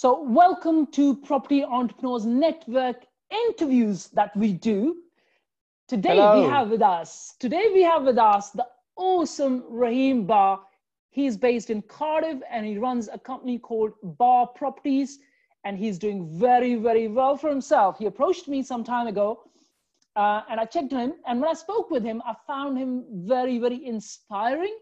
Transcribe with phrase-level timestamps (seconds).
[0.00, 4.98] So, welcome to Property Entrepreneurs Network interviews that we do.
[5.88, 6.40] Today Hello.
[6.40, 8.64] we have with us, today we have with us the
[8.94, 10.58] awesome Rahim Bah.
[11.10, 15.18] He's based in Cardiff and he runs a company called Bah Properties
[15.64, 17.98] and he's doing very, very well for himself.
[17.98, 19.50] He approached me some time ago
[20.14, 21.14] uh, and I checked him.
[21.26, 24.78] And when I spoke with him, I found him very, very inspiring.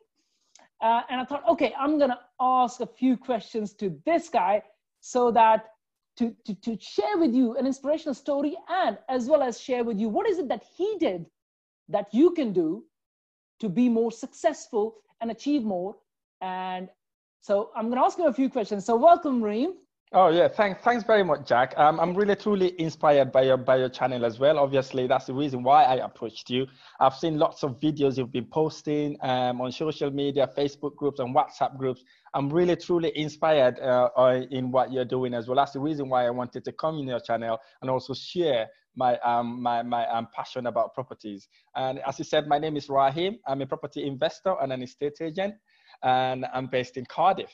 [0.82, 4.62] Uh, and I thought, okay, I'm to ask a few questions to this guy
[5.06, 5.66] so that
[6.16, 10.00] to, to, to share with you an inspirational story and as well as share with
[10.00, 11.26] you what is it that he did
[11.88, 12.82] that you can do
[13.60, 15.96] to be more successful and achieve more.
[16.40, 16.88] And
[17.40, 18.84] so I'm going to ask him a few questions.
[18.84, 19.74] So welcome, Reem.
[20.12, 21.74] Oh yeah, thanks, thanks very much, Jack.
[21.76, 24.58] Um, I'm really truly inspired by your by your channel as well.
[24.58, 26.66] Obviously, that's the reason why I approached you.
[27.00, 31.34] I've seen lots of videos you've been posting um, on social media, Facebook groups, and
[31.34, 32.02] WhatsApp groups.
[32.34, 34.08] I'm really truly inspired uh,
[34.50, 35.56] in what you're doing as well.
[35.56, 39.18] That's the reason why I wanted to come in your channel and also share my
[39.18, 41.48] um my my um, passion about properties.
[41.74, 43.38] And as you said, my name is Rahim.
[43.46, 45.54] I'm a property investor and an estate agent,
[46.02, 47.52] and I'm based in Cardiff.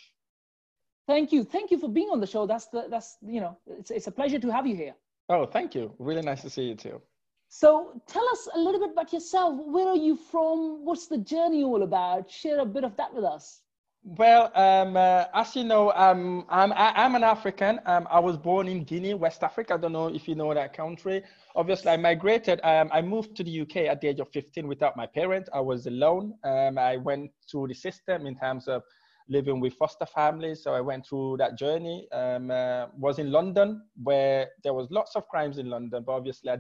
[1.07, 1.45] Thank you.
[1.45, 2.47] Thank you for being on the show.
[2.47, 4.95] That's the, that's, you know, it's, it's a pleasure to have you here.
[5.29, 5.93] Oh, thank you.
[5.99, 7.01] Really nice to see you too.
[7.49, 9.55] So tell us a little bit about yourself.
[9.67, 10.85] Where are you from?
[10.85, 12.31] What's the journey all about?
[12.31, 13.63] Share a bit of that with us.
[14.05, 17.79] Well, um, uh, as you know, um, I'm, I, am an African.
[17.87, 19.75] Um, I was born in Guinea, West Africa.
[19.75, 21.23] I don't know if you know that country.
[21.55, 22.59] Obviously, I migrated.
[22.65, 25.49] Um, I moved to the UK at the age of 15 without my parents.
[25.55, 26.35] I was alone.
[26.43, 28.83] Um, I went through the system in terms of
[29.29, 30.63] living with foster families.
[30.63, 32.09] So I went through that journey.
[32.13, 36.51] Um, uh, was in London where there was lots of crimes in London, but obviously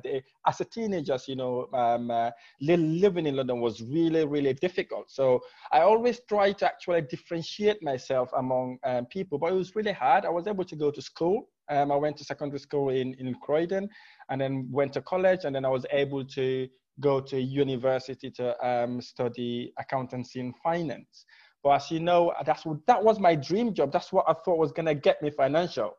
[0.47, 5.11] as a teenager, you know, um, uh, living in London was really, really difficult.
[5.11, 5.41] So
[5.73, 10.25] I always tried to actually differentiate myself among um, people, but it was really hard.
[10.25, 11.49] I was able to go to school.
[11.69, 13.89] Um, I went to secondary school in, in Croydon
[14.29, 16.69] and then went to college and then I was able to
[17.01, 21.25] go to university to um, study accountancy and finance.
[21.63, 23.93] But as you know, that's that was my dream job.
[23.93, 25.97] That's what I thought was gonna get me financial.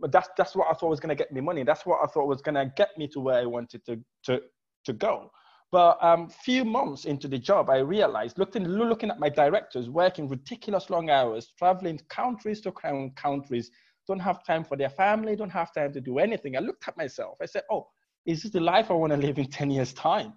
[0.00, 1.64] But that's that's what I thought was gonna get me money.
[1.64, 4.40] That's what I thought was gonna get me to where I wanted to to
[4.84, 5.30] to go.
[5.70, 10.28] But um, few months into the job, I realized, looking looking at my directors working
[10.28, 12.72] ridiculous long hours, traveling countries to
[13.16, 13.70] countries,
[14.06, 16.56] don't have time for their family, don't have time to do anything.
[16.56, 17.38] I looked at myself.
[17.40, 17.88] I said, "Oh,
[18.24, 20.34] is this the life I want to live in ten years' time?"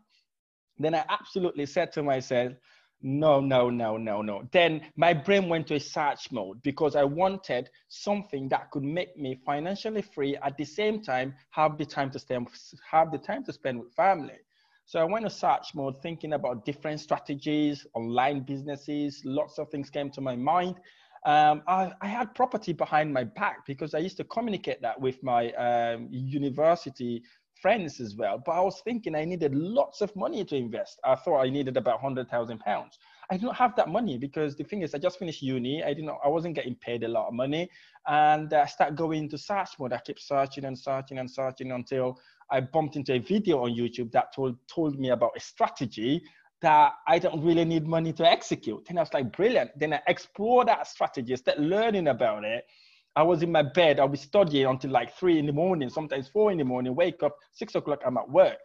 [0.78, 2.54] Then I absolutely said to myself,
[3.06, 4.50] no, no, no, no, no.
[4.52, 9.16] Then my brain went to a search mode because I wanted something that could make
[9.16, 12.48] me financially free at the same time have the time to spend
[12.90, 14.40] have the time to spend with family.
[14.86, 19.22] So I went to search mode, thinking about different strategies, online businesses.
[19.24, 20.78] Lots of things came to my mind.
[21.28, 25.24] Um, I, I, had property behind my back because I used to communicate that with
[25.24, 27.24] my um, university
[27.66, 28.38] friends as well.
[28.46, 31.00] But I was thinking I needed lots of money to invest.
[31.04, 33.00] I thought I needed about hundred thousand pounds.
[33.32, 35.84] I don't have that money because the thing is, I just finished uni.
[35.84, 36.12] I didn't.
[36.24, 37.68] I wasn't getting paid a lot of money,
[38.06, 39.94] and I started going into search mode.
[39.94, 42.20] I kept searching and searching and searching until
[42.52, 46.22] I bumped into a video on YouTube that told told me about a strategy
[46.62, 48.86] that I don't really need money to execute.
[48.90, 49.72] And I was like, brilliant.
[49.76, 52.64] Then I explored that strategy, started learning about it,
[53.16, 54.00] I was in my bed.
[54.00, 56.96] I'll be studying until like three in the morning, sometimes four in the morning.
[56.96, 58.02] Wake up six o'clock.
[58.06, 58.58] I'm at work.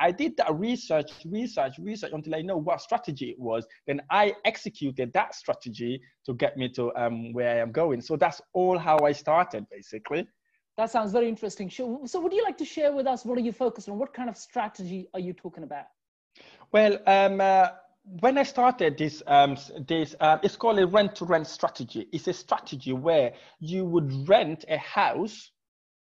[0.00, 3.66] I did that research, research, research until I know what strategy it was.
[3.86, 8.00] Then I executed that strategy to get me to um, where I am going.
[8.00, 10.26] So that's all how I started, basically.
[10.76, 11.68] That sounds very interesting.
[11.68, 13.98] So, would you like to share with us what are you focused on?
[13.98, 15.86] What kind of strategy are you talking about?
[16.70, 17.70] Well, um, uh,
[18.20, 22.08] when I started this, um, this uh, it's called a rent to rent strategy.
[22.12, 25.50] It's a strategy where you would rent a house,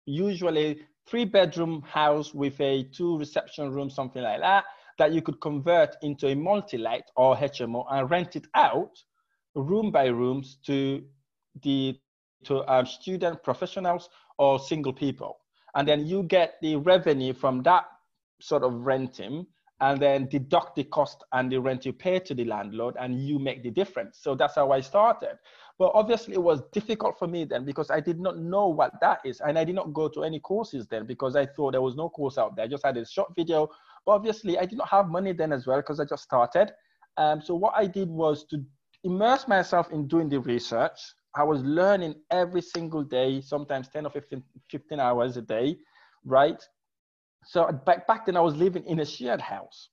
[0.05, 4.65] usually three bedroom house with a two reception room, something like that,
[4.97, 8.91] that you could convert into a multi-let or HMO and rent it out
[9.55, 11.03] room by rooms to
[11.63, 11.99] the
[12.45, 15.39] to um, student professionals or single people.
[15.75, 17.85] And then you get the revenue from that
[18.39, 19.45] sort of renting
[19.81, 23.39] and then deduct the cost and the rent you pay to the landlord and you
[23.39, 24.19] make the difference.
[24.21, 25.37] So that's how I started.
[25.77, 29.21] But obviously it was difficult for me then because I did not know what that
[29.23, 29.39] is.
[29.39, 32.09] And I did not go to any courses then because I thought there was no
[32.09, 32.65] course out there.
[32.65, 33.69] I just had a short video.
[34.05, 36.73] But obviously I did not have money then as well because I just started.
[37.15, 38.61] Um, so what I did was to
[39.05, 40.99] immerse myself in doing the research.
[41.35, 45.77] I was learning every single day, sometimes 10 or 15, 15 hours a day,
[46.25, 46.61] right?
[47.49, 49.89] So back, back then I was living in a shared house,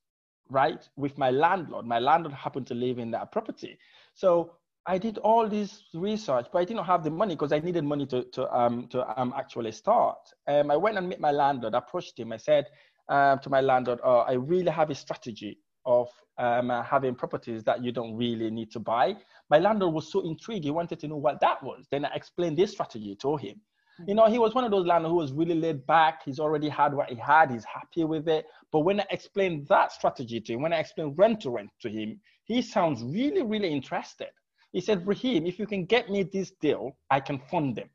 [0.50, 1.86] right, with my landlord.
[1.86, 3.78] My landlord happened to live in that property.
[4.12, 4.52] So
[4.84, 8.04] I did all this research, but I didn't have the money because I needed money
[8.08, 10.18] to to um to um actually start.
[10.46, 11.72] Um, I went and met my landlord.
[11.72, 12.30] Approached him.
[12.30, 12.66] I said
[13.08, 17.64] um, to my landlord, "Oh, I really have a strategy of um, uh, having properties
[17.64, 19.16] that you don't really need to buy."
[19.48, 20.64] My landlord was so intrigued.
[20.64, 21.86] He wanted to know what that was.
[21.90, 23.62] Then I explained this strategy to him.
[24.06, 26.22] You know, he was one of those landlords who was really laid back.
[26.24, 27.50] He's already had what he had.
[27.50, 28.46] He's happy with it.
[28.70, 31.88] But when I explained that strategy to him, when I explained rent to rent to
[31.88, 34.28] him, he sounds really, really interested.
[34.72, 37.88] He said, Rahim, if you can get me this deal, I can fund them.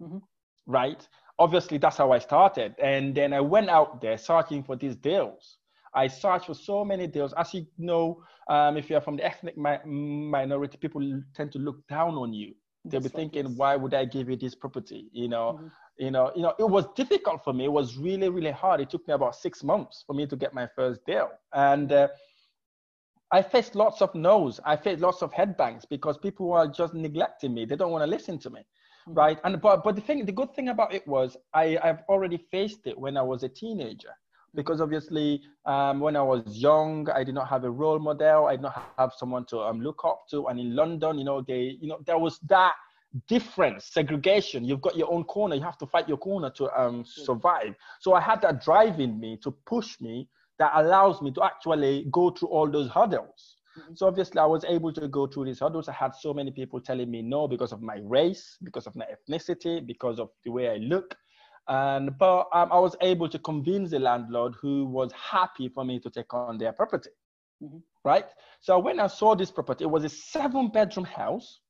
[0.00, 0.18] Mm-hmm.
[0.66, 1.06] Right?
[1.38, 2.74] Obviously, that's how I started.
[2.82, 5.58] And then I went out there searching for these deals.
[5.94, 7.34] I searched for so many deals.
[7.34, 11.86] As you know, um, if you're from the ethnic mi- minority, people tend to look
[11.88, 12.54] down on you.
[12.84, 15.08] They'll be thinking, why would I give you this property?
[15.12, 15.66] You know, mm-hmm.
[15.98, 17.64] you know, you know, it was difficult for me.
[17.64, 18.80] It was really, really hard.
[18.80, 21.30] It took me about six months for me to get my first deal.
[21.52, 22.08] And uh,
[23.30, 24.60] I faced lots of no's.
[24.64, 27.64] I faced lots of headbangs because people are just neglecting me.
[27.64, 29.14] They don't want to listen to me, mm-hmm.
[29.14, 29.38] right?
[29.44, 32.86] And but but the thing, the good thing about it was I I've already faced
[32.86, 34.14] it when I was a teenager
[34.54, 38.46] because obviously um, when I was young, I did not have a role model.
[38.46, 40.46] I did not have someone to um, look up to.
[40.46, 42.74] And in London, you know, they, you know, there was that
[43.28, 44.64] difference, segregation.
[44.64, 45.54] You've got your own corner.
[45.54, 47.74] You have to fight your corner to um, survive.
[48.00, 50.28] So I had that drive in me to push me
[50.58, 53.56] that allows me to actually go through all those hurdles.
[53.78, 53.94] Mm-hmm.
[53.94, 55.88] So obviously, I was able to go through these hurdles.
[55.88, 59.06] I had so many people telling me no because of my race, because of my
[59.06, 61.16] ethnicity, because of the way I look.
[61.68, 66.00] And but um, I was able to convince the landlord who was happy for me
[66.00, 67.10] to take on their property.
[67.62, 67.78] Mm-hmm.
[68.04, 68.26] Right.
[68.60, 71.60] So when I saw this property, it was a seven-bedroom house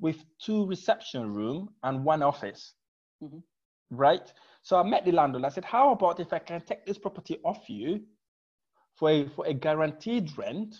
[0.00, 2.74] with two reception room and one office.
[3.22, 3.38] Mm-hmm.
[3.90, 4.32] Right.
[4.62, 5.44] So I met the landlord.
[5.44, 8.02] I said, "How about if I can take this property off you
[8.94, 10.76] for a, for a guaranteed rent,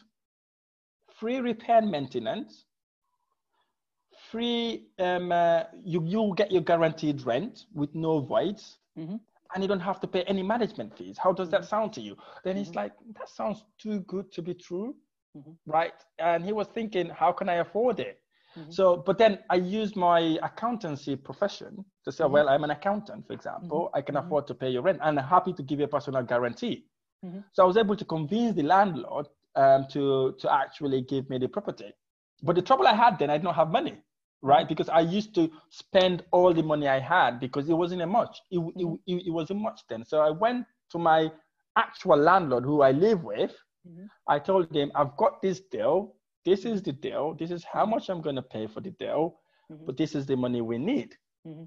[1.18, 2.66] free repair and maintenance,
[4.32, 9.16] free, um, uh, you, you get your guaranteed rent with no voids, mm-hmm.
[9.54, 11.16] and you don't have to pay any management fees.
[11.24, 11.68] How does that mm-hmm.
[11.68, 12.16] sound to you?
[12.44, 12.78] Then he's mm-hmm.
[12.78, 14.96] like, that sounds too good to be true,
[15.36, 15.52] mm-hmm.
[15.66, 15.98] right?
[16.18, 18.16] And he was thinking, how can I afford it?
[18.58, 18.70] Mm-hmm.
[18.70, 23.32] So, but then I used my accountancy profession to say, well, I'm an accountant, for
[23.32, 23.90] example.
[23.94, 26.22] I can afford to pay your rent and I'm happy to give you a personal
[26.22, 26.84] guarantee.
[27.52, 31.48] So I was able to convince the landlord um, to, to actually give me the
[31.48, 31.92] property.
[32.42, 33.96] But the trouble I had then, I did not have money,
[34.42, 34.68] right?
[34.68, 38.40] Because I used to spend all the money I had because it wasn't a much.
[38.50, 38.94] It, mm-hmm.
[39.06, 40.04] it, it, it wasn't much then.
[40.04, 41.30] So I went to my
[41.76, 43.52] actual landlord who I live with.
[43.88, 44.04] Mm-hmm.
[44.28, 46.14] I told him, I've got this deal.
[46.44, 47.34] This is the deal.
[47.38, 49.38] This is how much I'm going to pay for the deal.
[49.70, 49.86] Mm-hmm.
[49.86, 51.14] But this is the money we need.
[51.46, 51.64] Mm-hmm.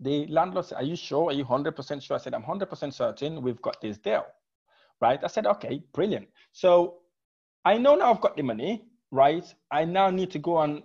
[0.00, 1.30] The landlord said, Are you sure?
[1.30, 2.16] Are you 100% sure?
[2.16, 4.26] I said, I'm 100% certain we've got this deal
[5.00, 5.20] right?
[5.22, 6.28] I said, okay, brilliant.
[6.52, 6.98] So
[7.64, 9.44] I know now I've got the money, right?
[9.70, 10.82] I now need to go and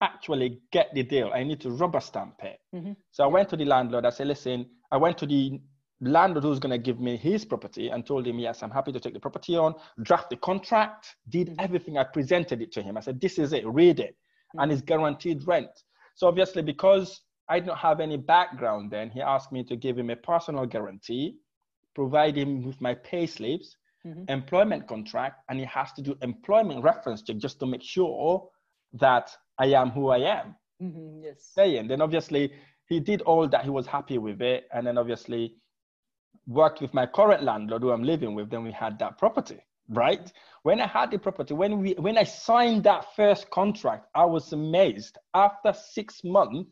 [0.00, 1.30] actually get the deal.
[1.34, 2.58] I need to rubber stamp it.
[2.74, 2.92] Mm-hmm.
[3.10, 4.06] So I went to the landlord.
[4.06, 5.60] I said, listen, I went to the
[6.00, 9.00] landlord who's going to give me his property and told him, yes, I'm happy to
[9.00, 11.60] take the property on, draft the contract, did mm-hmm.
[11.60, 11.98] everything.
[11.98, 12.96] I presented it to him.
[12.96, 14.14] I said, this is it, read it.
[14.14, 14.60] Mm-hmm.
[14.60, 15.70] And it's guaranteed rent.
[16.14, 20.10] So obviously, because I don't have any background then, he asked me to give him
[20.10, 21.36] a personal guarantee
[21.98, 23.74] provide him with my pay slips,
[24.06, 24.22] mm-hmm.
[24.28, 28.48] employment contract, and he has to do employment reference check just to make sure
[28.92, 30.54] that I am who I am.
[30.82, 31.50] Mm-hmm, yes.
[31.54, 31.88] Saying.
[31.88, 32.52] Then obviously
[32.86, 33.64] he did all that.
[33.64, 35.54] He was happy with it, and then obviously
[36.46, 38.50] worked with my current landlord who I'm living with.
[38.50, 40.32] Then we had that property, right?
[40.62, 44.52] When I had the property, when we when I signed that first contract, I was
[44.52, 45.18] amazed.
[45.34, 46.70] After six months,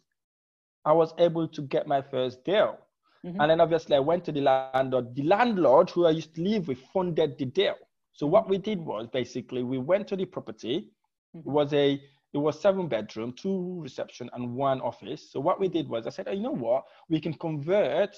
[0.85, 2.79] I was able to get my first deal.
[3.25, 3.41] Mm-hmm.
[3.41, 5.15] And then obviously I went to the landlord.
[5.17, 7.75] The landlord who I used to live with funded the deal.
[8.13, 10.93] So what we did was basically we went to the property.
[11.35, 11.49] Mm-hmm.
[11.49, 12.01] It was a
[12.33, 15.31] it was seven bedroom, two reception, and one office.
[15.31, 16.85] So what we did was I said, oh, you know what?
[17.09, 18.17] We can convert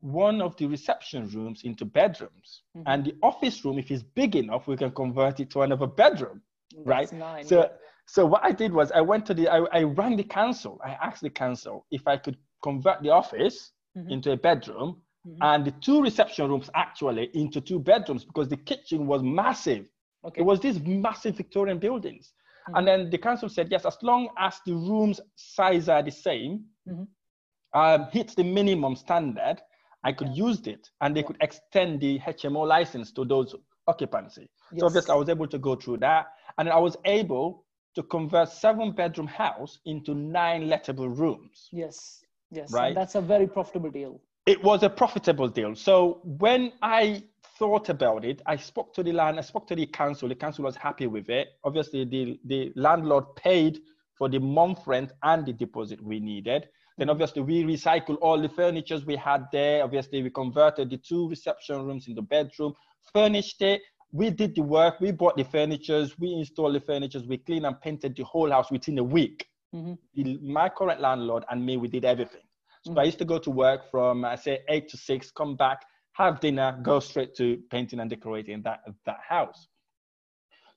[0.00, 2.62] one of the reception rooms into bedrooms.
[2.76, 2.88] Mm-hmm.
[2.88, 6.42] And the office room, if it's big enough, we can convert it to another bedroom.
[6.74, 7.12] That's right.
[7.12, 7.70] Nine, so
[8.06, 10.80] so what I did was I went to the I, I rang the council.
[10.84, 14.10] I asked the council if I could convert the office mm-hmm.
[14.10, 15.38] into a bedroom mm-hmm.
[15.40, 19.86] and the two reception rooms actually into two bedrooms because the kitchen was massive.
[20.24, 20.40] Okay.
[20.40, 22.32] It was these massive Victorian buildings.
[22.68, 22.76] Mm-hmm.
[22.76, 26.64] And then the council said, yes, as long as the rooms size are the same,
[26.88, 27.78] mm-hmm.
[27.78, 29.56] um, hits the minimum standard,
[30.04, 30.46] I could yeah.
[30.46, 31.26] use it and they yeah.
[31.26, 33.54] could extend the HMO license to those
[33.86, 34.48] occupancy.
[34.72, 34.80] Yes.
[34.80, 36.26] So obviously I was able to go through that.
[36.58, 37.64] And I was able
[37.94, 41.68] to convert seven bedroom house into nine lettable rooms.
[41.72, 42.24] Yes.
[42.50, 42.94] Yes, right.
[42.94, 44.20] That's a very profitable deal.
[44.44, 45.74] It was a profitable deal.
[45.74, 47.22] So when I
[47.62, 50.28] thought about it, I spoke to the land, I spoke to the council.
[50.28, 51.46] The council was happy with it.
[51.62, 53.78] Obviously, the, the landlord paid
[54.18, 56.68] for the month rent and the deposit we needed.
[56.98, 59.84] Then obviously we recycled all the furnitures we had there.
[59.84, 62.74] Obviously we converted the two reception rooms into bedroom,
[63.12, 63.80] furnished it.
[64.10, 65.00] We did the work.
[65.00, 66.18] We bought the furnitures.
[66.18, 67.28] We installed the furnitures.
[67.28, 69.46] We cleaned and painted the whole house within a week.
[69.72, 69.94] Mm-hmm.
[70.14, 72.42] The, my current landlord and me, we did everything.
[72.84, 72.98] So mm-hmm.
[72.98, 76.40] I used to go to work from I say eight to six, come back, have
[76.40, 79.68] dinner, go straight to painting and decorating that that house.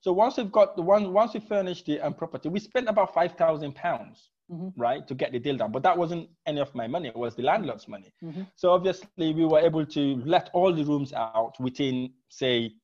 [0.00, 3.12] So once we've got the one, once we furnished the um, property, we spent about
[3.12, 4.68] five thousand pounds mm-hmm.
[4.80, 5.72] right, to get the deal done.
[5.72, 8.12] But that wasn't any of my money, it was the landlord's money.
[8.22, 8.42] Mm-hmm.
[8.54, 12.74] So obviously, we were able to let all the rooms out within, say,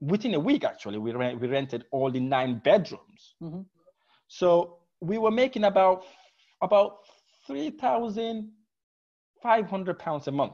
[0.00, 0.98] within a week, actually.
[0.98, 3.34] We, rent, we rented all the nine bedrooms.
[3.42, 3.62] Mm-hmm.
[4.28, 6.04] So we were making about,
[6.62, 6.98] about
[7.46, 10.52] 3,500 pounds a month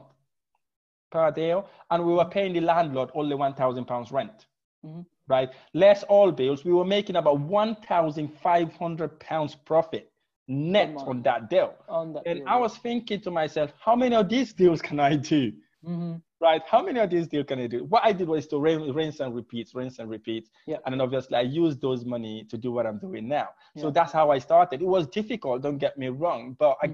[1.11, 1.59] per day,
[1.89, 4.47] and we were paying the landlord only 1,000 pounds rent.
[4.85, 5.49] Mm-hmm right?
[5.73, 10.11] Less all bills, we were making about 1,500 pounds profit
[10.47, 11.73] net on that deal.
[11.89, 14.99] On that and deal, I was thinking to myself, how many of these deals can
[14.99, 15.51] I do?
[15.85, 16.15] Mm-hmm.
[16.39, 16.61] Right?
[16.69, 17.83] How many of these deals can I do?
[17.85, 20.49] What I did was to rinse and repeat, rinse and repeat.
[20.67, 20.77] Yeah.
[20.85, 23.49] And then obviously I used those money to do what I'm doing now.
[23.75, 23.81] Yeah.
[23.81, 24.81] So that's how I started.
[24.81, 26.55] It was difficult, don't get me wrong.
[26.59, 26.85] But mm-hmm.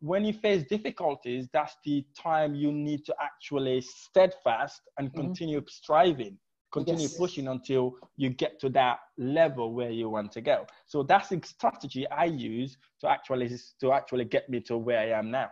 [0.00, 5.20] When you face difficulties, that's the time you need to actually steadfast and mm-hmm.
[5.20, 6.38] continue striving
[6.74, 7.16] continue yes.
[7.16, 11.40] pushing until you get to that level where you want to go so that's the
[11.44, 13.48] strategy i use to actually
[13.80, 15.48] to actually get me to where i am now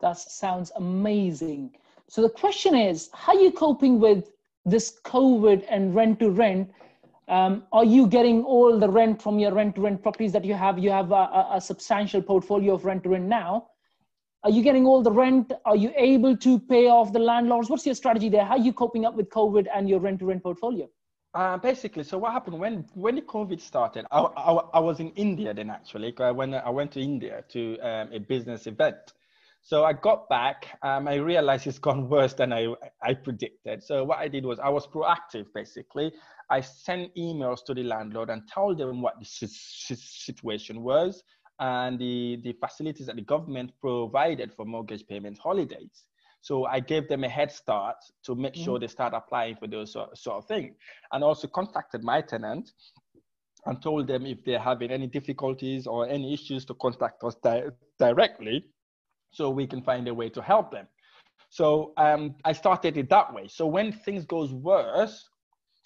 [0.00, 1.70] that sounds amazing
[2.08, 4.32] so the question is how are you coping with
[4.66, 6.68] this covid and rent to rent
[7.28, 10.54] um, are you getting all the rent from your rent to rent properties that you
[10.54, 13.66] have you have a, a substantial portfolio of rent to rent now
[14.44, 15.52] are you getting all the rent?
[15.64, 17.68] Are you able to pay off the landlords?
[17.68, 18.44] What's your strategy there?
[18.44, 20.88] How are you coping up with COVID and your rent to rent portfolio?
[21.34, 24.06] Uh, basically, so what happened when when the COVID started?
[24.10, 26.14] I, I, I was in India then actually.
[26.16, 29.12] When I went to India to um, a business event,
[29.62, 30.78] so I got back.
[30.82, 33.82] Um, I realized it's gone worse than I I predicted.
[33.82, 35.46] So what I did was I was proactive.
[35.54, 36.12] Basically,
[36.50, 41.22] I sent emails to the landlord and told them what the situation was
[41.60, 46.04] and the, the facilities that the government provided for mortgage payment holidays.
[46.40, 48.64] So I gave them a head start to make mm-hmm.
[48.64, 50.76] sure they start applying for those sort, sort of things.
[51.12, 52.70] And also contacted my tenant
[53.66, 57.64] and told them if they're having any difficulties or any issues to contact us di-
[57.98, 58.64] directly
[59.30, 60.86] so we can find a way to help them.
[61.50, 63.48] So um, I started it that way.
[63.48, 65.28] So when things goes worse,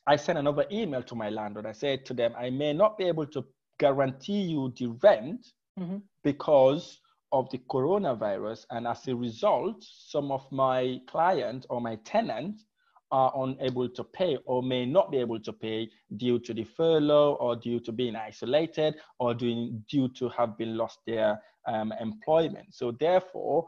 [0.07, 1.67] I sent another email to my landlord.
[1.67, 3.45] I said to them, I may not be able to
[3.79, 5.47] guarantee you the rent
[5.79, 5.99] mm-hmm.
[6.25, 8.67] because of the coronavirus.
[8.71, 12.65] And as a result, some of my clients or my tenants
[13.13, 17.35] are unable to pay or may not be able to pay due to the furlough
[17.35, 21.39] or due to being isolated or doing, due to have been lost their
[21.69, 22.67] um, employment.
[22.71, 23.67] So therefore,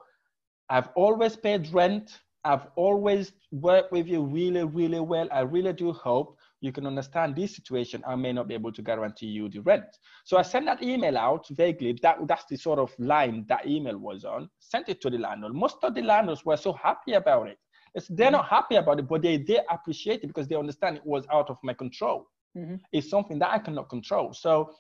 [0.71, 2.21] I've always paid rent.
[2.43, 5.29] I've always worked with you really, really well.
[5.31, 8.03] I really do hope you can understand this situation.
[8.07, 9.85] I may not be able to guarantee you the rent.
[10.25, 11.99] So I sent that email out vaguely.
[12.03, 14.49] That, that's the sort of line that email was on.
[14.61, 15.55] Sent it to the landlord.
[15.55, 17.59] Most of the landlords were so happy about it.
[17.95, 21.07] It's, they're not happy about it, but they, they appreciate it because they understand it
[21.07, 22.27] was out of my control.
[22.57, 22.77] Mm-hmm.
[22.93, 24.33] It's something that I cannot control.
[24.33, 24.75] So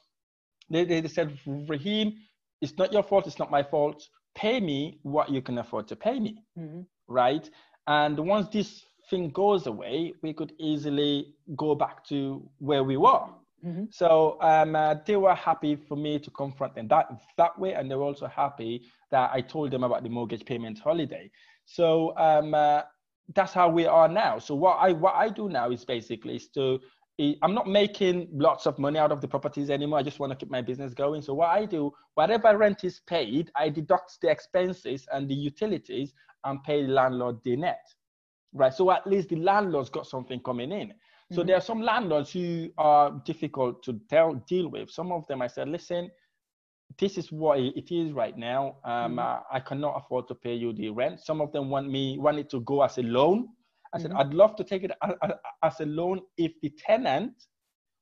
[0.70, 2.14] they, they, they said, Rahim,
[2.60, 3.26] it's not your fault.
[3.26, 4.08] It's not my fault.
[4.34, 6.42] Pay me what you can afford to pay me.
[6.58, 6.80] Mm-hmm.
[7.06, 7.48] Right.
[7.86, 13.26] And once this thing goes away, we could easily go back to where we were.
[13.64, 13.84] Mm-hmm.
[13.90, 17.06] So um, uh, they were happy for me to confront them that
[17.38, 20.78] that way, and they were also happy that I told them about the mortgage payment
[20.78, 21.30] holiday.
[21.64, 22.82] So um, uh,
[23.34, 24.38] that's how we are now.
[24.38, 26.80] So what I what I do now is basically is to
[27.42, 30.00] I'm not making lots of money out of the properties anymore.
[30.00, 31.22] I just want to keep my business going.
[31.22, 36.12] So what I do, whatever rent is paid, I deduct the expenses and the utilities
[36.42, 37.86] and pay the landlord the net
[38.54, 38.72] right?
[38.72, 40.94] So at least the landlord's got something coming in.
[41.32, 41.48] So mm-hmm.
[41.48, 44.90] there are some landlords who are difficult to tell, deal with.
[44.90, 46.10] Some of them, I said, listen,
[46.98, 48.76] this is what it is right now.
[48.84, 49.18] Um, mm-hmm.
[49.18, 51.20] uh, I cannot afford to pay you the rent.
[51.20, 53.48] Some of them want me want it to go as a loan.
[53.92, 54.20] I said, mm-hmm.
[54.20, 54.90] I'd love to take it
[55.62, 57.32] as a loan if the tenant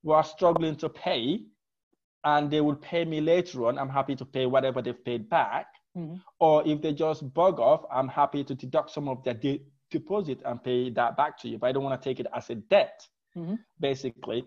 [0.02, 1.40] was struggling to pay
[2.24, 3.78] and they will pay me later on.
[3.78, 5.66] I'm happy to pay whatever they've paid back.
[5.96, 6.16] Mm-hmm.
[6.40, 10.40] Or if they just bug off, I'm happy to deduct some of their de- deposit
[10.44, 12.54] and pay that back to you, but I don't want to take it as a
[12.54, 13.06] debt,
[13.36, 13.56] mm-hmm.
[13.78, 14.44] basically.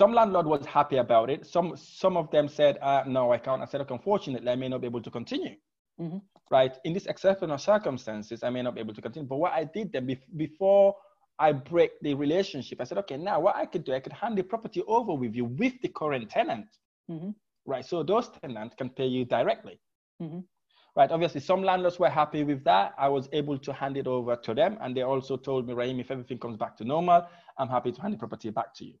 [0.00, 1.46] Some landlord was happy about it.
[1.46, 3.62] Some some of them said, uh, no, I can't.
[3.62, 5.54] I said, okay, unfortunately, I may not be able to continue.
[6.00, 6.18] Mm-hmm.
[6.50, 6.74] Right.
[6.84, 9.28] In these exceptional circumstances, I may not be able to continue.
[9.28, 10.96] But what I did then be- before
[11.38, 14.36] I break the relationship, I said, okay, now what I could do, I could hand
[14.36, 16.66] the property over with you with the current tenant.
[17.08, 17.30] Mm-hmm.
[17.64, 17.86] right?
[17.86, 19.78] So those tenants can pay you directly.
[20.20, 20.40] Mm-hmm.
[20.96, 21.10] Right.
[21.10, 22.94] Obviously, some landlords were happy with that.
[22.98, 26.00] I was able to hand it over to them, and they also told me, Rahim,
[26.00, 27.26] if everything comes back to normal,
[27.58, 28.94] I'm happy to hand the property back to you.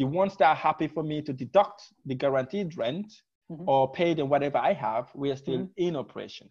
[0.00, 3.12] The ones that are happy for me to deduct the guaranteed rent
[3.50, 3.68] Mhm.
[3.68, 5.72] or pay them whatever I have, we are still Mhm.
[5.76, 6.48] in operation.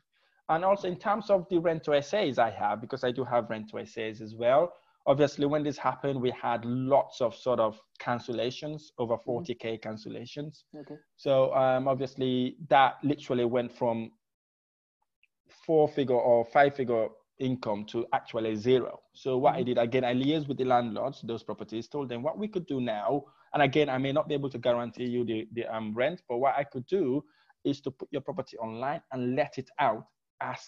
[0.49, 3.49] And also in terms of the rent to SAs I have, because I do have
[3.49, 4.71] rent to SAs as well.
[5.07, 10.65] Obviously, when this happened, we had lots of sort of cancellations, over 40k cancellations.
[10.75, 10.99] Okay.
[11.15, 14.11] So um, obviously, that literally went from
[15.47, 18.99] four figure or five figure income to actually zero.
[19.13, 19.63] So what I Mhm.
[19.63, 22.81] did again, I liaised with the landlords, those properties, told them what we could do
[22.81, 23.23] now.
[23.53, 26.37] And again, I may not be able to guarantee you the, the um, rent, but
[26.37, 27.23] what I could do
[27.63, 30.05] is to put your property online and let it out
[30.41, 30.59] as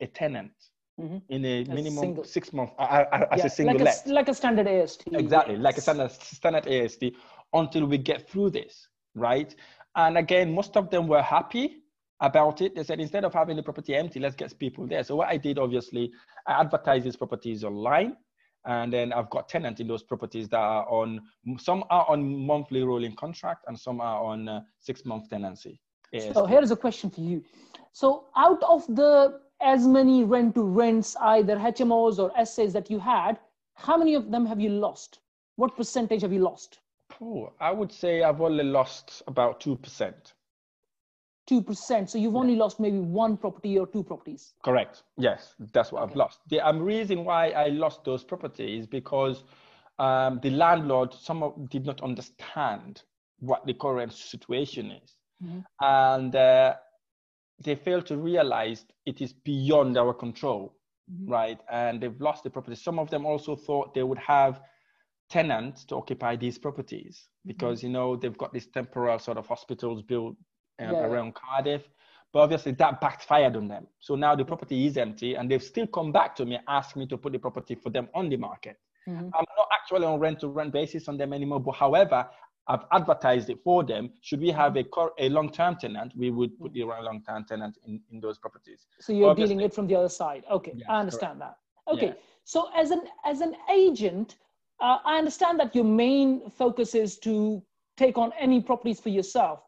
[0.00, 0.52] a tenant
[1.00, 1.22] Mhm.
[1.28, 3.84] in a a minimum single- six month uh, uh, as Yeah, a single like a,
[3.84, 3.98] let.
[3.98, 5.06] s- like a standard AST.
[5.12, 7.14] Exactly, like a standard standard AST
[7.52, 9.54] until we get through this, right?
[9.96, 11.83] And again, most of them were happy
[12.20, 12.74] about it.
[12.74, 15.02] They said instead of having the property empty, let's get people there.
[15.04, 16.10] So what I did, obviously,
[16.46, 18.16] I advertised these properties online,
[18.66, 21.20] and then I've got tenants in those properties that are on.
[21.58, 25.80] Some are on monthly rolling contract, and some are on uh, six month tenancy.
[26.32, 27.42] So here is a question for you.
[27.92, 32.98] So out of the as many rent to rents, either HMOs or SAs that you
[32.98, 33.38] had,
[33.74, 35.20] how many of them have you lost?
[35.56, 36.78] What percentage have you lost?
[37.16, 39.76] Phew, I would say I've only lost about two
[41.46, 41.60] percent.
[41.60, 42.10] Two percent.
[42.10, 44.54] So you've only lost maybe one property or two properties.
[44.62, 45.02] Correct.
[45.16, 46.40] Yes, that's what I've lost.
[46.48, 49.44] The um, reason why I lost those properties because
[49.98, 53.02] um, the landlord some of did not understand
[53.40, 55.64] what the current situation is, Mhm.
[55.80, 56.74] and uh,
[57.64, 60.74] they failed to realize it is beyond our control,
[61.10, 61.30] Mhm.
[61.30, 61.60] right?
[61.70, 62.76] And they've lost the property.
[62.76, 64.60] Some of them also thought they would have
[65.28, 70.02] tenants to occupy these properties because you know they've got these temporal sort of hospitals
[70.02, 70.36] built
[70.80, 71.82] um, Yeah, around Cardiff.
[72.32, 73.86] But obviously that backfired on them.
[74.00, 77.06] So now the property is empty and they've still come back to me, ask me
[77.06, 78.76] to put the property for them on the market.
[79.06, 79.30] Mhm.
[79.34, 82.28] I'm not actually on rent to rent basis on them anymore, but however,
[82.66, 84.10] I've advertised it for them.
[84.22, 87.44] Should we have a, cor- a long term tenant, we would put the long term
[87.44, 88.86] tenant in, in those properties.
[89.00, 89.54] So you're Obviously.
[89.54, 90.44] dealing it from the other side.
[90.50, 91.58] Okay, Yes, I understand that.
[91.86, 94.36] Okay, so as an as an agent,
[94.80, 97.62] uh, I understand that your main focus is to
[97.98, 99.60] take on any properties for yourself.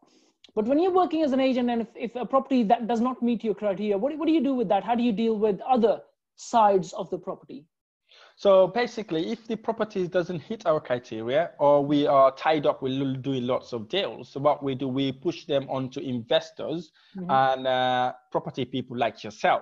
[0.57, 3.21] But when you're working as an agent, and if, if a property that does not
[3.21, 4.83] meet your criteria, what, do- what do you do with that?
[4.83, 6.01] How do you deal with other
[6.35, 7.65] sides of the property?
[8.37, 13.21] So basically, if the property doesn't hit our criteria or we are tied up with
[13.21, 17.29] doing lots of deals, so what we do, we push them onto investors Mhm.
[17.29, 19.61] and uh, property people like yourself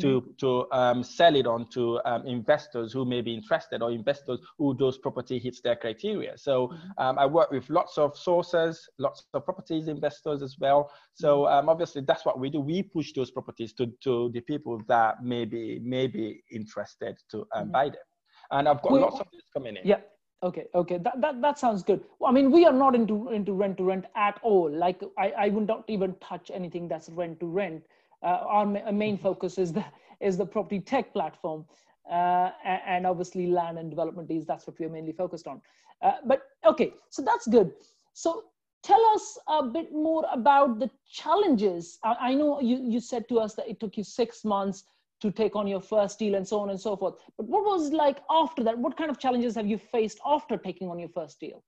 [0.00, 4.40] to, to um, sell it on to um, investors who may be interested or investors
[4.58, 6.36] who those property hits their criteria.
[6.36, 6.90] So Mhm.
[6.98, 10.90] um, I work with lots of sources, lots of properties investors as well.
[11.14, 12.60] So um, obviously that's what we do.
[12.60, 17.46] We push those properties to, to the people that may be, may be interested to
[17.54, 18.06] um, buy them.
[18.50, 19.86] And I've got Wait, lots of this coming in.
[19.86, 20.00] Yeah.
[20.42, 20.66] Okay.
[20.74, 20.98] Okay.
[20.98, 22.04] That, that that sounds good.
[22.18, 24.70] Well, I mean, we are not into into rent to rent at all.
[24.70, 27.82] Like I, I would not even touch anything that's rent to rent.
[28.24, 29.84] Uh, our ma- main focus is the
[30.20, 31.64] is the property tech platform,
[32.10, 34.46] uh, and obviously land and development deals.
[34.46, 35.60] That's what we're mainly focused on.
[36.00, 37.72] Uh, but okay, so that's good.
[38.14, 38.44] So
[38.82, 41.98] tell us a bit more about the challenges.
[42.02, 44.84] I, I know you you said to us that it took you six months
[45.20, 47.14] to take on your first deal and so on and so forth.
[47.36, 48.78] But what was like after that?
[48.78, 51.62] What kind of challenges have you faced after taking on your first deal?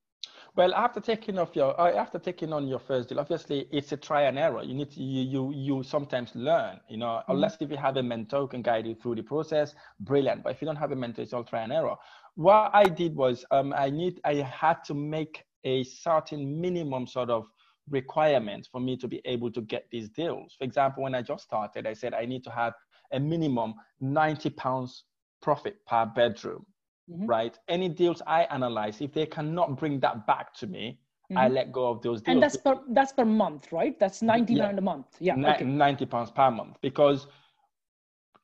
[0.57, 3.97] Well, after taking off your uh, after taking on your first deal, obviously it's a
[3.99, 4.63] try and error.
[4.63, 8.03] You need to you you, you sometimes learn, you know, unless if you have a
[8.03, 10.43] mentor who can guide you through the process, brilliant.
[10.43, 11.95] But if you don't have a mentor, it's all try and error.
[12.37, 17.29] What I did was um, I need I had to make a certain minimum sort
[17.29, 17.45] of
[17.91, 20.55] requirement for me to be able to get these deals.
[20.57, 22.73] For example, when I just started, I said I need to have
[23.13, 25.05] a minimum 90 pounds
[25.43, 26.65] profit per bedroom
[27.09, 27.29] Mhm.
[27.29, 27.59] right?
[27.69, 30.99] Any deals I analyze, if they cannot bring that back to me,
[31.35, 31.53] I Mhm.
[31.55, 32.35] let go of those deals.
[32.35, 33.99] And that's per that's per month, right?
[33.99, 34.67] That's ninety Yeah.
[34.67, 35.17] pound a month.
[35.21, 35.35] Yeah.
[35.35, 35.65] Ni- Okay.
[35.65, 36.81] 90 pounds per month.
[36.81, 37.27] Because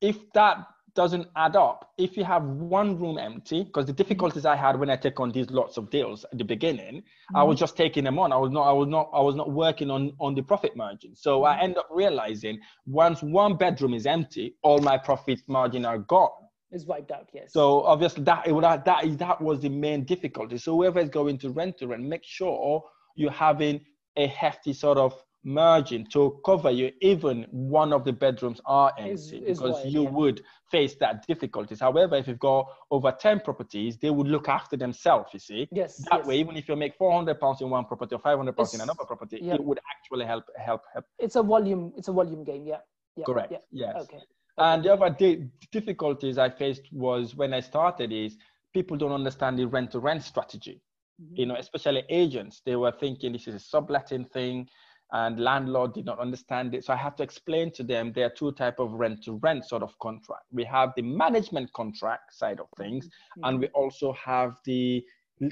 [0.00, 4.56] if that doesn't add up, if you have one room empty, because the difficulties I
[4.56, 7.02] had when I take on these lots of deals at the beginning,
[7.34, 8.30] I was just taking them on.
[8.32, 11.14] I was not, I was not, I was not working on on the profit margin.
[11.16, 15.98] So I end up realizing once one bedroom is empty, all my profit margin are
[15.98, 16.30] gone.
[16.72, 17.28] Is wiped out.
[17.34, 17.52] Yes.
[17.52, 20.56] So obviously that it would that is that was the main difficulty.
[20.58, 22.82] So whoever is going to rent to rent, make sure
[23.14, 23.84] you're having
[24.16, 29.12] a hefty sort of margin to cover you even one of the bedrooms are empty
[29.12, 30.10] Is- is because wide, you yeah.
[30.10, 34.76] would face that difficulties however if you've got over 10 properties they would look after
[34.76, 35.96] themselves you see Yes.
[36.10, 36.26] that yes.
[36.26, 39.04] way even if you make 400 pounds in one property or 500 pounds in another
[39.04, 39.54] property yeah.
[39.54, 41.92] it would actually help help help It's a volume.
[41.96, 42.64] It's a volume game.
[42.64, 42.78] Yeah.
[43.16, 43.58] yeah correct Yeah.
[43.70, 44.20] yes Okay.
[44.58, 48.36] And the other di- difficulties I faced was when I started is
[48.74, 50.80] people don't understand the rent to rent strategy.
[51.20, 51.38] Mhm.
[51.38, 54.68] You know, especially agents, they were thinking this is a subletting thing,
[55.14, 56.84] and landlord did not understand it.
[56.84, 59.66] So I had to explain to them there are two type of rent to rent
[59.66, 60.44] sort of contract.
[60.52, 63.08] We have the management contract side of things,
[63.44, 65.04] and we also have the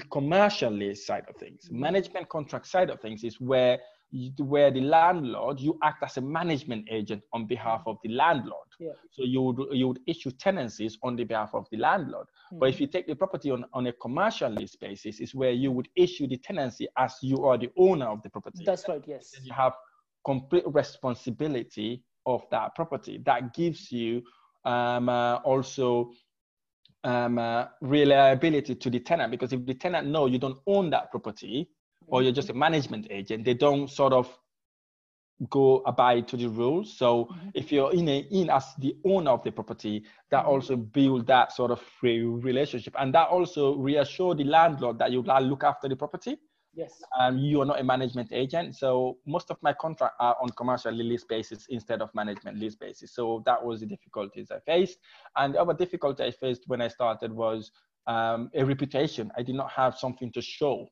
[0.09, 1.69] commercial lease side of things.
[1.69, 1.79] Mhm.
[1.79, 3.79] Management contract side of things is where
[4.39, 8.67] where the landlord you act as a management agent on behalf of the landlord.
[8.79, 8.91] Yeah.
[9.11, 12.27] So you would you would issue tenancies on the behalf of the landlord.
[12.51, 15.71] But if you take the property on, on a commercial lease basis, is where you
[15.71, 18.63] would issue the tenancy as you are the owner of the property.
[18.65, 19.03] That's right.
[19.07, 19.33] Yes.
[19.41, 19.73] you have
[20.25, 23.21] complete responsibility of that property.
[23.25, 24.23] That gives you
[24.65, 26.11] um, uh, also
[27.03, 31.09] um, uh, reliability to the tenant because if the tenant know you don't own that
[31.11, 31.69] property
[32.07, 34.27] or you're just a management agent, they don't sort of
[35.49, 36.95] go abide to the rules.
[36.97, 37.51] So Mhm.
[37.55, 40.49] if you're in a, in as the owner of the property, that Mhm.
[40.49, 45.21] also build that sort of re- relationship, and that also reassure the landlord that you
[45.23, 46.37] look after the property.
[46.73, 47.03] Yes.
[47.19, 50.93] Um, you are not a management agent, so most of my contracts are on commercial
[50.93, 53.13] lease basis instead of management lease basis.
[53.13, 54.99] So that was the difficulties I faced,
[55.35, 57.71] and the other difficulty I faced when I started was
[58.07, 59.31] um, a reputation.
[59.37, 60.87] I did not have something to show.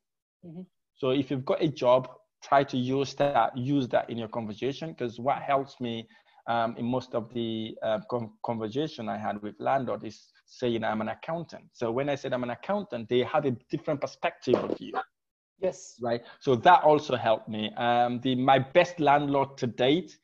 [0.45, 0.65] Mhm.
[0.99, 2.09] So if you've got a job,
[2.43, 6.07] try to use that use that in your conversation because what helps me
[6.47, 11.01] um, in most of the uh, con- conversation I had with landlord is saying I'm
[11.01, 11.65] an accountant.
[11.73, 14.93] So when I said I'm an accountant, they had a different perspective of you
[15.59, 16.01] Yes.
[16.01, 16.21] right?
[16.39, 17.71] So that also helped me.
[17.77, 20.17] Um, the my best landlord to date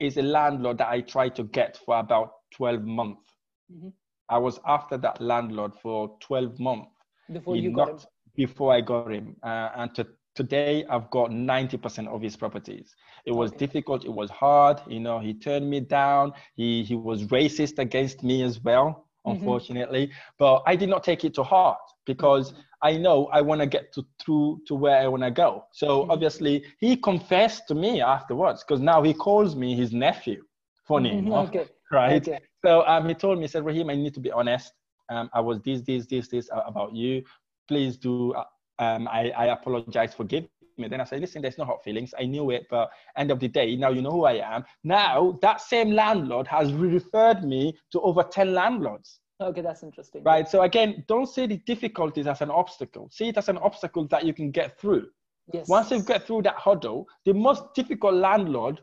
[0.00, 3.34] is a landlord that I tried to get for about 12 months.
[3.70, 3.92] Mhm.
[4.28, 6.90] I was after that landlord for 12 months
[7.32, 8.00] Before you got him.
[8.36, 9.26] before I got him.
[9.34, 10.06] Uh, and to,
[10.38, 12.96] today I've got 90% of his properties.
[13.26, 13.58] It was Okay.
[13.64, 14.04] difficult.
[14.04, 14.78] It was hard.
[14.88, 16.32] You know, he turned me down.
[16.56, 19.30] He, he was racist against me as well, Mhm.
[19.32, 20.10] unfortunately.
[20.38, 23.92] But I did not take it to heart because I know I want to get
[23.94, 25.64] to through to where I want to go.
[25.72, 26.10] So Mhm.
[26.10, 30.40] obviously he confessed to me afterwards because now he calls me his nephew.
[30.86, 31.26] Funny Mhm.
[31.26, 31.66] enough, Okay.
[31.92, 32.22] right?
[32.22, 32.38] Okay.
[32.64, 34.72] So um, he told me, he said, Rahim, I need to be honest.
[35.10, 37.22] Um, I was this, this, this, this uh, about you.
[37.68, 38.34] Please do.
[38.78, 40.14] Um, I, I apologize.
[40.14, 40.44] Forgive
[40.76, 40.88] me.
[40.88, 42.14] Then I said, listen, there's no hot feelings.
[42.18, 44.64] I knew it, but end of the day, now you know who I am.
[44.84, 49.20] Now that same landlord has referred me to over 10 landlords.
[49.40, 49.60] Okay.
[49.60, 50.22] That's interesting.
[50.24, 50.48] Right.
[50.48, 53.08] So again, don't see the difficulties as an obstacle.
[53.12, 55.06] See it as an obstacle that you can get through.
[55.52, 55.68] Yes.
[55.68, 58.80] Once you get through that hurdle, the most difficult landlord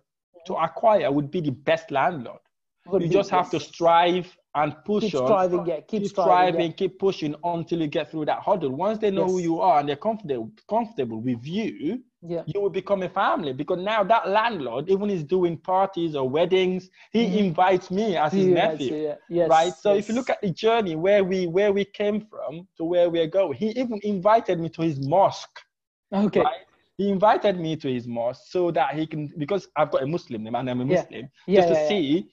[0.48, 2.40] to acquire would be the best landlord.
[2.88, 5.28] Would You be, just have to strive and push keep on.
[5.28, 5.65] striving.
[5.65, 5.76] Yeah.
[5.82, 6.54] Keep, Keep striving.
[6.54, 8.72] striving, keep pushing until you get through that hurdle.
[8.72, 12.44] Once they know who you are and they're comfortable comfortable with you, Yeah.
[12.48, 16.89] you will become a family because now that landlord, even is doing parties or weddings,
[17.12, 17.38] he Mhm.
[17.48, 18.54] invites me as his Yeah.
[18.54, 18.96] nephew.
[18.96, 19.15] yeah.
[19.30, 19.50] Yes.
[19.50, 22.84] right so if you look at the journey where we where we came from to
[22.86, 25.60] where we're going he even invited me to his mosque
[26.13, 26.39] Okay.
[26.41, 26.63] right
[26.98, 30.44] he invited me to his mosque so that he can because i've got a muslim
[30.44, 31.56] name and i'm a muslim Yeah.
[31.62, 31.88] just to yeah, yeah.
[31.89, 32.30] see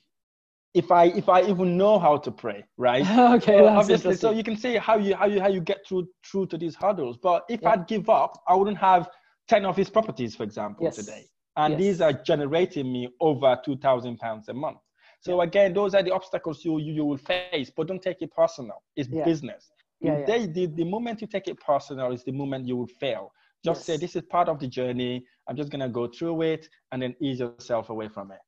[0.74, 3.58] if i if i even know how to pray right okay.
[3.58, 6.46] So obviously so you can see how you how you how you get through through
[6.46, 7.70] to these hurdles but if Yeah.
[7.70, 9.08] i'd give up i wouldn't have
[9.48, 10.96] 10 of his properties for example Yes.
[10.96, 11.80] today and Yes.
[11.80, 14.78] these are generating me over 2000 pounds a month
[15.20, 18.30] so again those are the obstacles you, you you will face but don't take it
[18.32, 19.24] personal it's Yeah.
[19.24, 20.26] business Yeah, the, yeah.
[20.26, 23.30] day- the, the moment you take it personal is the moment you will fail
[23.64, 26.68] just say this is part of the journey i'm just going to go through it
[26.90, 28.38] and then ease yourself away from it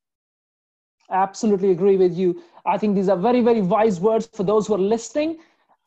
[1.11, 2.41] absolutely agree with you.
[2.65, 5.29] I think these are very, very wise words for those who are listening.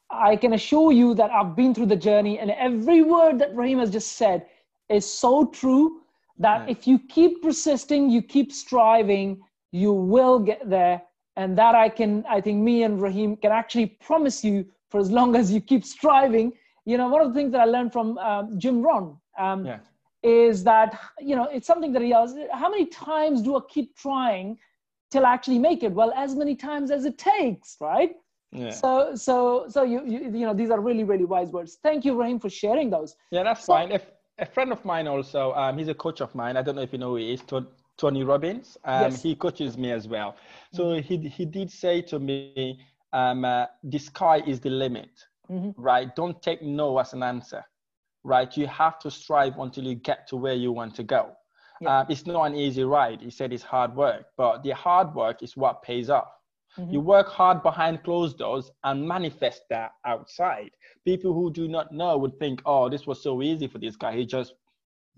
[0.04, 3.78] I can assure you that I've been through the journey, and every word that Rahim
[3.78, 4.46] has just said
[4.88, 6.00] is so true
[6.38, 6.70] that Yeah.
[6.70, 11.02] if you keep persisting, you keep striving, you will get there.
[11.36, 15.10] And that I can, I think me and Rahim can actually promise you for as
[15.10, 16.52] long as you keep striving.
[16.84, 19.78] You know, one of the things that I learned from um, Jim Rohn um, yeah
[20.22, 23.96] is that, you know, it's something that he asks, how many times do I keep
[23.96, 24.58] trying
[25.10, 25.92] till I actually make it?
[25.92, 28.12] Well, as many times as it takes, right?
[28.52, 31.78] yeah So, so, so you, you, you know, these are really, really wise words.
[31.82, 33.14] Thank you, Rahim, for sharing those.
[33.30, 33.90] Yeah, that's So- fine.
[33.92, 34.04] If
[34.38, 36.56] a friend of mine also, um, he's a coach of mine.
[36.56, 37.42] I don't know if you know who he is,
[37.96, 38.78] Tony Robbins.
[38.84, 39.22] Um, Yes.
[39.22, 40.36] He coaches me as well.
[40.72, 42.80] So he he did say to me,
[43.12, 45.10] um, uh, the sky is the limit,
[45.50, 45.74] Mhm.
[45.76, 46.08] right?
[46.20, 47.62] Don't take no as an answer,
[48.22, 48.50] right?
[48.60, 51.22] You have to strive until you get to where you want to go.
[51.80, 52.00] Yeah.
[52.00, 53.20] Um, it's not an easy ride.
[53.20, 56.28] He said it's hard work, but the hard work is what pays off.
[56.78, 56.92] Mm-hmm.
[56.92, 60.70] You work hard behind closed doors and manifest that outside.
[61.04, 64.16] People who do not know would think, "Oh, this was so easy for this guy.
[64.16, 64.54] He just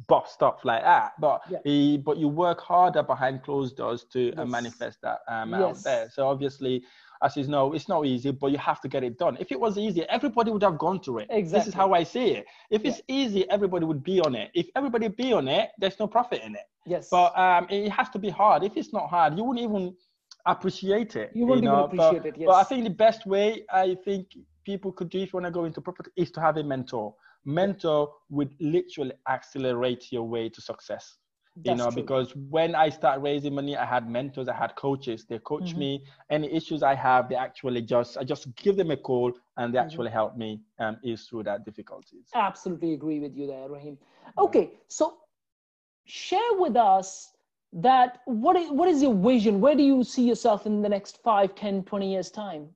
[0.07, 1.59] bought stuff like that." But yeah.
[1.65, 4.39] he, but you work harder behind closed doors to uh, yes.
[4.39, 5.61] uh, manifest that um, yes.
[5.61, 6.11] out there.
[6.11, 6.83] So obviously,
[7.23, 9.37] as you know, it's not easy, but you have to get it done.
[9.41, 11.29] If it was easy, everybody would have gone through it.
[11.31, 11.59] Exactly.
[11.59, 12.47] This is how I see it.
[12.71, 12.91] If yeah.
[12.91, 14.51] it's easy, everybody would be on it.
[14.55, 16.65] If everybody be on it, there's no profit in it.
[16.87, 17.09] Yes.
[17.11, 18.65] But um, it has to be hard.
[18.65, 19.95] If it's not hard, you wouldn't even
[20.47, 21.31] appreciate it.
[21.35, 21.85] You wouldn't you know?
[21.85, 22.41] even appreciate but, it.
[22.41, 22.47] Yes.
[22.47, 24.29] But I think the best way I think
[24.65, 27.15] people could do if you want to go into property is to have a mentor.
[27.45, 31.17] Mentor would literally accelerate your way to success.
[31.57, 32.03] That's you know, true.
[32.03, 35.27] because when I start raising money, I had mentors, I had coaches.
[35.29, 35.79] They coach mm-hmm.
[35.79, 36.05] me.
[36.31, 39.79] Any issues I have, they actually just I just give them a call and they
[39.79, 39.87] mm-hmm.
[39.87, 42.29] actually help me um, ease through that difficulties.
[42.35, 43.99] Absolutely agree with you there, Rahim.
[44.39, 45.17] Okay, so
[46.05, 47.33] share with us
[47.73, 49.61] that what is, what is your vision?
[49.61, 52.69] Where do you see yourself in the next 5, 10, 20 years time?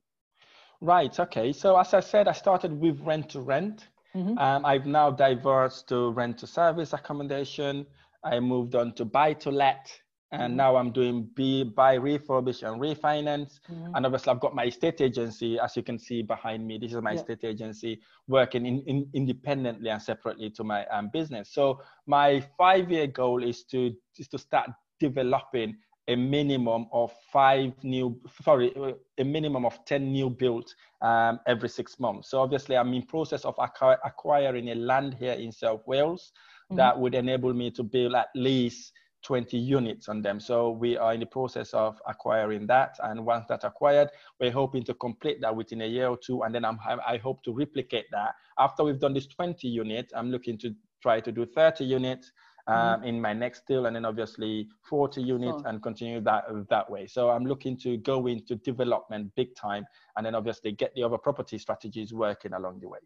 [0.81, 1.17] Right.
[1.19, 1.51] Okay.
[1.51, 3.87] So as I said, I started with rent to rent.
[4.15, 4.37] Mm-hmm.
[4.37, 7.85] Um, I've now diverged to rent to service accommodation.
[8.25, 9.91] I moved on to buy to let,
[10.31, 10.57] and mm-hmm.
[10.57, 13.59] now I'm doing B, buy refurbish and refinance.
[13.71, 13.95] Mm-hmm.
[13.95, 16.79] And obviously, I've got my estate agency, as you can see behind me.
[16.79, 17.19] This is my yeah.
[17.19, 21.53] estate agency working in, in, independently and separately to my um, business.
[21.53, 25.75] So my five-year goal is to is to start developing
[26.07, 28.73] a minimum of five new, sorry,
[29.17, 32.29] a minimum of 10 new built um, every six months.
[32.29, 36.31] So obviously I'm in process of acquiring a land here in South Wales
[36.65, 36.77] mm-hmm.
[36.77, 38.93] that would enable me to build at least
[39.25, 40.39] 20 units on them.
[40.39, 42.95] So we are in the process of acquiring that.
[43.03, 46.43] And once that's acquired, we're hoping to complete that within a year or two.
[46.43, 48.35] And then I'm, I hope to replicate that.
[48.59, 52.31] After we've done this 20 units, I'm looking to try to do 30 units
[52.67, 53.03] um, mm-hmm.
[53.05, 57.07] in my next deal and then obviously 40 units and continue that that way.
[57.07, 59.85] So I'm looking to go into development big time
[60.17, 62.99] and then obviously get the other property strategies working along the way.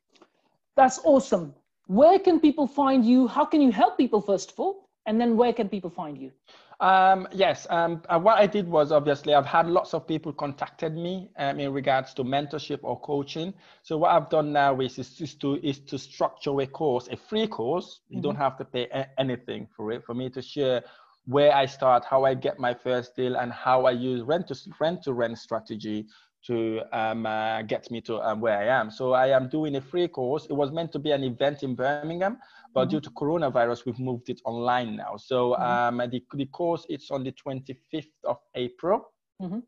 [0.75, 1.53] That's awesome
[1.89, 3.27] where can people find you?
[3.27, 4.89] How can you help people, first of all?
[5.07, 6.31] And then where can people find you?
[6.79, 10.93] Um, yes, um, uh, what I did was obviously I've had lots of people contacted
[10.95, 13.55] me um, in regards to mentorship or coaching.
[13.81, 17.17] So what I've done now is, is, is to is to structure a course, a
[17.17, 18.01] free course.
[18.07, 18.21] You mm-hmm.
[18.21, 20.05] don't have to pay a- anything for it.
[20.05, 20.83] For me to share
[21.25, 24.55] where I start, how I get my first deal, and how I use rent to
[24.79, 26.05] rent to rent strategy
[26.47, 28.89] to um, uh, get me to um, where I am.
[28.91, 30.45] So I am doing a free course.
[30.45, 32.37] It was meant to be an event in Birmingham,
[32.73, 32.91] but mm-hmm.
[32.91, 35.17] due to coronavirus, we've moved it online now.
[35.17, 36.01] So mm-hmm.
[36.01, 39.11] um, the, the course it's on the 25th of April.
[39.41, 39.59] Mm-hmm.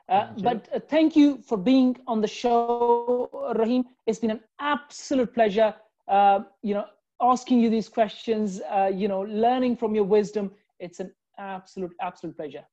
[0.08, 3.84] Uh, but uh, thank you for being on the show, Rahim.
[4.06, 5.74] It's been an absolute pleasure.
[6.08, 6.86] Uh, you know,
[7.20, 8.60] asking you these questions.
[8.92, 10.50] you know, learning from your wisdom.
[10.78, 12.64] It's an absolute, absolute pleasure.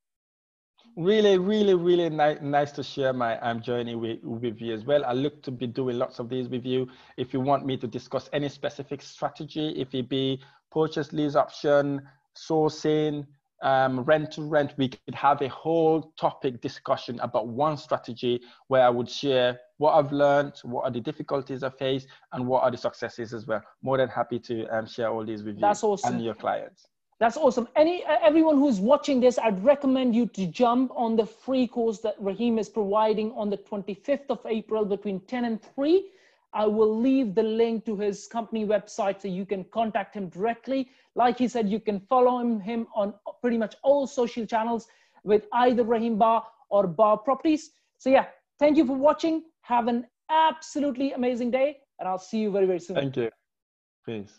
[0.97, 5.05] Really, really, really ni- nice to share my um, journey with, with you as well.
[5.05, 6.87] I look to be doing lots of these with you.
[7.17, 12.01] If you want me to discuss any specific strategy, if it be purchase lease option,
[12.35, 13.27] sourcing,
[13.61, 18.83] um, rent to rent, we could have a whole topic discussion about one strategy where
[18.83, 22.71] I would share what I've learned, what are the difficulties I face, and what are
[22.71, 23.61] the successes as well.
[23.83, 26.15] More than happy to um, share all these with That's you awesome.
[26.15, 26.87] and your clients.
[27.21, 27.67] That's awesome.
[27.75, 31.99] Any uh, everyone who's watching this, I'd recommend you to jump on the free course
[31.99, 36.03] that Rahim is providing on the 25th of April between 10 and 3.
[36.53, 40.89] I will leave the link to his company website so you can contact him directly.
[41.13, 44.87] Like he said, you can follow him, him on pretty much all social channels
[45.23, 47.69] with either Rahim Bah or Bah Properties.
[47.99, 48.25] So yeah,
[48.57, 49.43] thank you for watching.
[49.61, 52.95] Have an absolutely amazing day, and I'll see you very, very soon.
[52.95, 53.29] Thank you.
[54.07, 54.29] Peace.